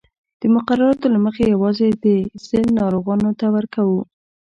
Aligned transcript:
د 0.41 0.43
مقرراتو 0.55 1.05
له 1.13 1.19
مخې 1.25 1.43
یوازې 1.55 1.87
د 2.05 2.05
سِل 2.45 2.63
ناروغانو 2.79 3.29
ته 3.39 3.45
ورکوو. 3.55 4.01